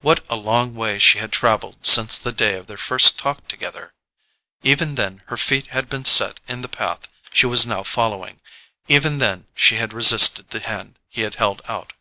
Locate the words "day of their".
2.32-2.78